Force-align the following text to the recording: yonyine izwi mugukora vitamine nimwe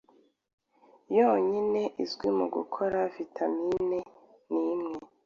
yonyine 1.17 1.81
izwi 2.03 2.27
mugukora 2.37 2.99
vitamine 3.13 3.99
nimwe 4.53 4.93